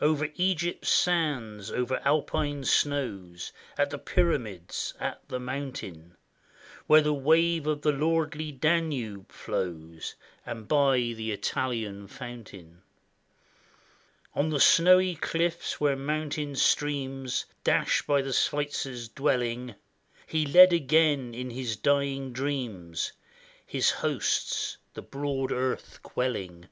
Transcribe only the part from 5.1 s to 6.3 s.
the mountain,